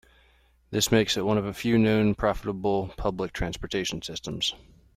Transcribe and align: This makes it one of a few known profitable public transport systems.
This 0.71 0.91
makes 0.91 1.15
it 1.15 1.23
one 1.25 1.37
of 1.37 1.45
a 1.45 1.53
few 1.53 1.77
known 1.77 2.15
profitable 2.15 2.91
public 2.97 3.33
transport 3.33 3.71
systems. 4.03 4.55